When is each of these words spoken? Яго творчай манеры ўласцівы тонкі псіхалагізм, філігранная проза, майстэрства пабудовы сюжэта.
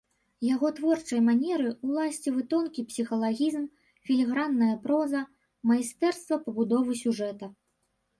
Яго 0.45 0.67
творчай 0.77 1.19
манеры 1.25 1.73
ўласцівы 1.89 2.41
тонкі 2.53 2.85
псіхалагізм, 2.93 3.67
філігранная 4.09 4.71
проза, 4.87 5.21
майстэрства 5.73 6.39
пабудовы 6.47 6.97
сюжэта. 7.03 7.51